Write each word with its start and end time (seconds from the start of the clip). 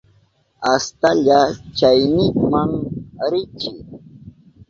Astalla 0.73 1.39
chaynikman 1.77 2.71
riychi. 3.31 3.71